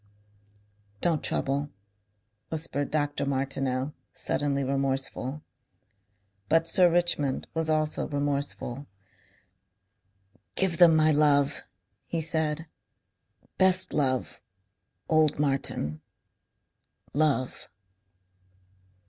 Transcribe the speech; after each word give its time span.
"Don't 0.99 1.23
trouble," 1.23 1.69
whispered 2.49 2.89
Dr. 2.89 3.23
Martineau, 3.23 3.93
suddenly 4.13 4.63
remorseful. 4.63 5.43
But 6.49 6.67
Sir 6.67 6.89
Richmond 6.89 7.47
was 7.53 7.69
also 7.69 8.07
remorseful. 8.07 8.87
"Give 10.55 10.79
them 10.79 10.95
my 10.95 11.11
love," 11.11 11.61
he 12.07 12.19
said. 12.19 12.65
"Best 13.59 13.93
love...Old 13.93 15.37
Martin. 15.37 16.01
Love." 17.13 17.69